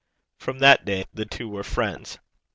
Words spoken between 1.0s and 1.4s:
the